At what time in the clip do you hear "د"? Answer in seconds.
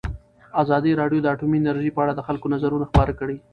1.23-1.27, 2.15-2.21